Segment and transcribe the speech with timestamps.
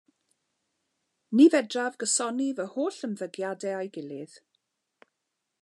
[1.37, 4.39] Ni fedraf gysoni fy holl ymddygiadau â'i gilydd.